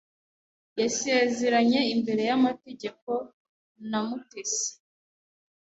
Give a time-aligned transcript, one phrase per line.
[0.81, 3.11] yasezeranye imbere y’amategeko
[3.89, 4.69] na Umutesi